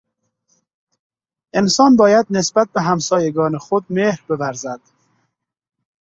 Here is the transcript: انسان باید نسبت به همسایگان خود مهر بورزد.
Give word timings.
انسان 1.53 1.91
باید 1.97 2.25
نسبت 2.31 2.67
به 2.73 2.81
همسایگان 2.81 3.57
خود 3.57 3.85
مهر 3.89 4.23
بورزد. 4.27 4.79